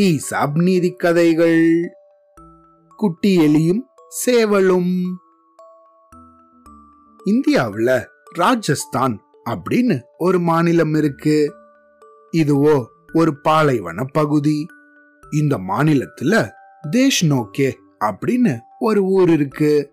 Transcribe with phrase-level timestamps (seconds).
[0.00, 1.80] ESAB நீதி கதைகள்.
[2.96, 3.80] குட்டி எலியும்
[4.26, 5.02] சேவலும்.
[7.24, 9.20] இந்தியாவில் ராஜஸ்தான்
[9.50, 11.54] அப்படின்னு ஒரு மாநிலம் இருக்கு.
[12.32, 14.66] இதுவோ ஒரு பாலைவன பகுதி.
[15.30, 16.50] இந்த மாநிலத்துல
[16.90, 17.72] தேஷ்நோக்கே
[18.04, 19.92] அப்படின்னு ஒரு ஊர் இருக்கு.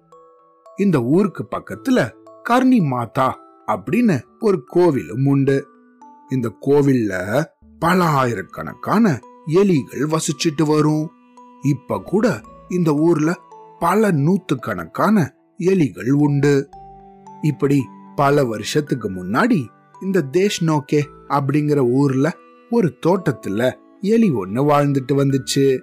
[0.77, 2.11] இந்த ஊருக்கு பக்கத்துல
[2.43, 5.71] கர்ணி மாதா அப்படின்னு ஒரு கோவிலும் உண்டு.
[6.33, 7.43] இந்த கோவில்ல
[7.79, 11.09] பல ஆயிரக்கணக்கான எலிகள் வசிச்சிட்டு வரும்.
[11.61, 13.39] இப்ப கூட இந்த ஊர்ல
[13.79, 16.69] பல நூத்துக்கணக்கான எலிகள் உண்டு.
[17.41, 17.83] இப்படி
[18.15, 19.65] பல வருஷத்துக்கு முன்னாடி
[20.01, 22.31] இந்த தேஷ் நோக்கே அப்படிங்கிற ஊர்ல
[22.69, 25.79] ஒரு தோட்டத்துல எலி ஒண்ணு வாழ்ந்துட்டு வந்துச்சு.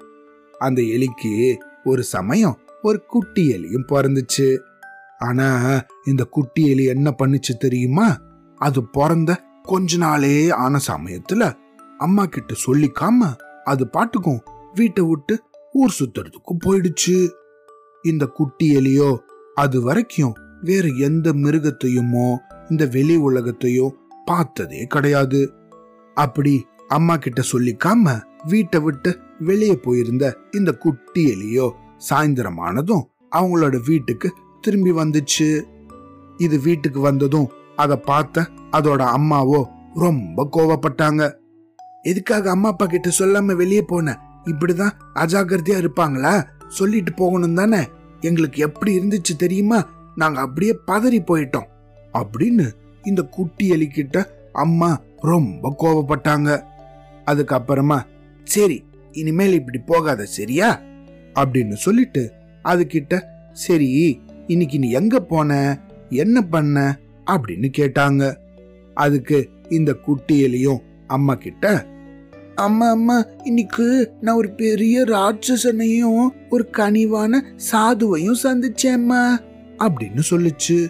[0.58, 4.58] அந்த எலிக்கு ஒரு சமயம் ஒரு குட்டி எலியும் பிறந்துச்சு.
[5.18, 8.18] ஆனா இந்த குட்டி எலி என்ன பண்ணுச்சு தெரியுமா?
[8.56, 11.42] அது பிறந்த கொஞ்ச நாளே ஆன சமயத்துல
[11.98, 13.28] அம்மா கிட்ட சொல்லிக்காம
[13.64, 14.40] அது பாட்டுக்கும்
[14.74, 15.34] வீட்டை விட்டு
[15.72, 17.16] ஊர் சுத்துறதுக்கும் போயிடுச்சு.
[18.02, 19.10] இந்த குட்டி எலியோ
[19.54, 22.26] அது வரைக்கும் வேற எந்த மிருகத்தையுமோ
[22.70, 23.86] இந்த வெளி உலகத்தையோ
[24.24, 25.40] பார்த்ததே கிடையாது.
[26.16, 26.54] அப்படி
[26.88, 31.68] அம்மா கிட்ட சொல்லிக்காம வீட்டை விட்டு வெளியே போயிருந்த இந்த குட்டி எலியோ
[32.08, 34.28] சாயந்தரமானதும் அவங்களோட வீட்டுக்கு
[34.60, 35.48] திரும்பி வந்துச்சு.
[36.36, 37.48] இது வீட்டுக்கு வந்ததும்
[37.80, 39.60] அதை பார்த்த அதோட அம்மாவோ
[39.94, 41.22] ரொம்ப கோவப்பட்டாங்க.
[42.02, 44.18] எதுக்காக அம்மா அப்பா கிட்ட சொல்லாம வெளியே போன?
[44.44, 46.34] இப்படிதான் அஜாகிரதையா இருப்பாங்களா?
[46.68, 47.88] சொல்லிட்டு போகணும் தானே?
[48.20, 49.78] எங்களுக்கு எப்படி இருந்துச்சு தெரியுமா?
[50.16, 51.68] நாங்க அப்படியே பதறி போயிட்டோம்.
[52.12, 52.66] அப்படின்னு
[53.02, 56.62] இந்த குட்டி எலிக்கிட்ட அம்மா ரொம்ப கோவப்பட்டாங்க.
[57.26, 57.98] அதுக்கப்புறமா
[58.44, 60.80] சரி இனிமேல் இப்படி போகாத சரியா?
[61.34, 62.32] அப்படின்னு சொல்லிட்டு
[62.64, 63.22] அதுகிட்ட
[63.52, 65.78] சரி இன்னைக்கு நீ எங்க போன?
[66.08, 66.98] என்ன பண்ண?
[67.30, 68.34] அப்படின்னு கேட்டாங்க.
[68.94, 71.86] அதுக்கு இந்த குட்டி எலியும் அம்மா கிட்ட
[72.54, 79.20] அம்மா அம்மா இன்னைக்கு நான் ஒரு பெரிய ராட்சசனையும் ஒரு கனிவான சாதுவையும் சந்திச்சேம்மா
[79.78, 80.88] அப்படின்னு சொல்லுச்சு.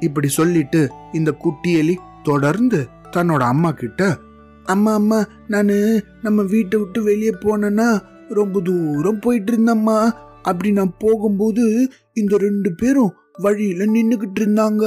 [0.00, 4.16] இப்படி சொல்லிட்டு இந்த குட்டியலி தொடர்ந்து தன்னோட அம்மா கிட்ட
[4.64, 7.88] அம்மா அம்மா நானு நம்ம வீட்டை விட்டு வெளியே போனேன்னா
[8.28, 9.98] ரொம்ப தூரம் போயிட்டு இருந்தம்மா
[10.42, 14.84] அப்படி நான் போகும்போது இந்த ரெண்டு பேரும் வழியில நின்னுகிட்டு இருந்தாங்க.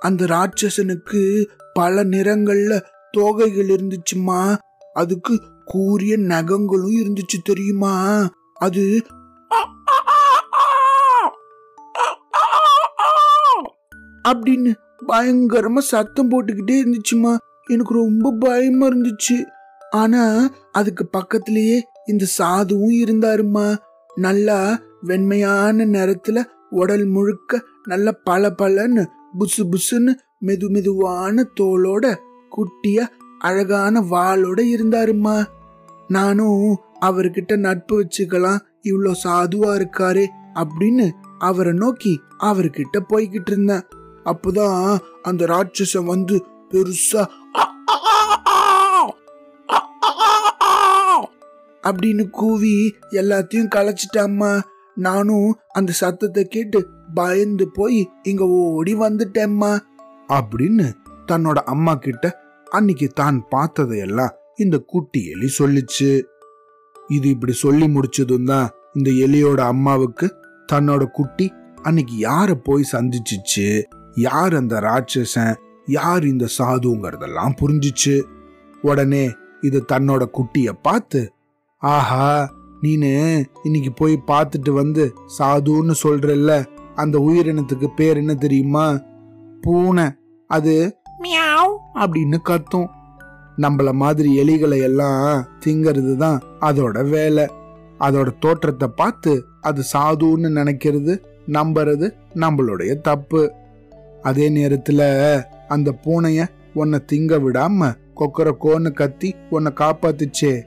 [0.00, 4.56] அந்த ராட்சசனுக்கு பல நிறங்கள்ல தோகைகள் இருந்துச்சுமா?
[4.92, 8.28] அதுக்கு கூரிய நகங்களும் இருந்துச்சு தெரியுமா?
[8.54, 9.02] அது
[14.28, 14.74] அப்படின்னு
[15.08, 17.36] பயங்கரமா சத்தம் போட்டுக்கிட்டே இருந்துச்சுமா.
[17.66, 19.46] எனக்கு ரொம்ப பயமா இருந்துச்சு.
[19.90, 23.76] ஆனா அதுக்கு பக்கத்திலேயே இந்த சாதுவும் இருந்தாருமா.
[24.14, 29.06] நல்லா வெண்மையான நிறத்துல உடல் முழுக்க நல்ல பல பலன்னு
[29.38, 30.12] புசு புசுன்னு
[30.46, 32.16] மெது மெதுவான தோளோட
[32.56, 33.06] குட்டியா
[33.38, 35.44] அழகான வாளோட இருந்தாருமா
[36.08, 43.84] நானும் அவர்கிட்ட நட்பு வச்சுக்கலாம் இவ்வளோ சாதுவா இருக்காரு அப்படின்னு அவரை நோக்கி அவர்கிட்ட போய்கிட்டு இருந்தேன்.
[44.24, 47.26] அப்போதான் அந்த ராட்சசம் வந்து பெருசா
[51.82, 54.60] அப்படின்னு கூவி எல்லாத்தையும் களைச்சிட்டாம்மா.
[55.06, 56.78] நானும் அந்த சத்தத்தை கேட்டு
[57.14, 59.72] பயந்து போய் இங்க ஓடி வந்துட்டேம்மா.
[60.28, 60.86] அப்படின்னு
[61.32, 62.26] தன்னோட அம்மா கிட்ட
[62.66, 66.10] அன்னைக்கு தான் பார்த்ததையெல்லாம் இந்த குட்டி எலி சொல்லிச்சு.
[67.08, 70.26] இது இப்படி சொல்லி முடிச்சதும் தான் இந்த எலியோட அம்மாவுக்கு
[70.72, 71.46] தன்னோட குட்டி
[71.82, 73.66] அன்னைக்கு யார போய் சந்திச்சிச்சு?
[74.26, 75.54] யார் அந்த ராட்சசன்?
[75.86, 78.16] யார் இந்த சாதுங்கிறதெல்லாம் புரிஞ்சிச்சு.
[78.82, 79.24] உடனே
[79.60, 81.20] இது தன்னோட குட்டிய பார்த்து
[81.82, 82.26] ஆஹா
[82.82, 86.64] நீனு இன்னைக்கு போய் பார்த்துட்டு வந்து சாதுன்னு சொல்றல்ல?
[86.94, 89.00] அந்த உயிரினத்துக்கு பேர் என்ன தெரியுமா?
[89.60, 90.04] பூனை.
[90.46, 91.76] அது மியாவ்.
[91.94, 92.86] அப்படின்னு கத்தும்.
[93.58, 97.46] நம்மள மாதிரி எலிகளை எல்லாம் திங்கிறது தான் அதோட வேலை.
[98.00, 103.52] அதோட தோற்றத்தை பார்த்து அது சாதுன்னு நினைக்கிறது நம்புறது நம்மளுடைய தப்பு.
[104.22, 110.62] அதே நேரத்துல அந்த பூனைய உன்னை திங்க விடாம கொக்கரக்கோன்னு கத்தி உன்னை காப்பாத்துச்சே.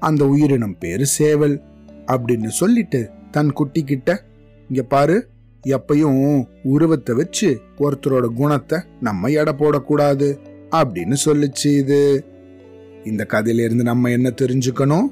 [0.00, 1.62] அந்த உயிரினம் பேரு சேவல்.
[2.06, 4.24] அப்படின்னு சொல்லிட்டு தன் குட்டி கிட்ட
[4.68, 5.28] இங்க பாரு
[5.66, 10.38] எப்பையும் உருவத்தை வச்சு ஒருத்தரோட குணத்தை நம்ம எடை போடக்கூடாது
[10.70, 12.24] அப்படின்னு சொல்லிச்சு இது.
[13.04, 15.06] இந்த கதையிலிருந்து நம்ம என்ன தெரிஞ்சுக்கணும்?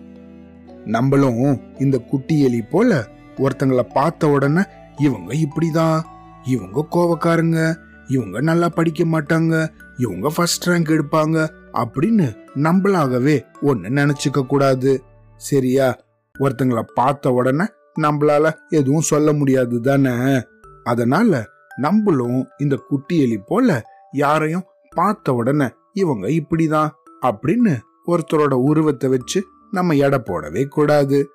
[0.84, 3.06] நம்மளும் இந்த குட்டி எலி போல
[3.36, 4.60] ஒருத்தங்களை பார்த்த உடனே
[4.96, 6.02] இவங்க இப்படிதான்
[6.44, 7.74] இவங்க கோவக்காரங்க
[8.08, 15.02] இவங்க நல்லா படிக்க மாட்டாங்க இவங்க ஃபர்ஸ்ட் ரேங்க் எடுப்பாங்க அப்படின்னு நம்மளாகவே ஒன்னு நினைச்சுக்க கூடாது.
[15.36, 15.98] சரியா?
[16.38, 17.64] ஒருத்தங்களை பார்த்த உடனே
[18.00, 20.42] நம்மளால எதுவும் சொல்ல முடியாது தானே?
[20.84, 21.44] அதனால
[21.76, 23.82] நம்மளும் இந்த குட்டி எலி போல
[24.12, 26.90] யாரையும் பார்த்த உடனே இவங்க இப்படிதான்
[27.22, 27.76] அப்படின்னு
[28.06, 31.30] ஒருத்தரோட உருவத்தை வச்சு நம்ம எடை போடவே கூடாது.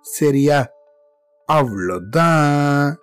[0.00, 0.66] சரியா?
[1.52, 2.94] அவ்வளோதான்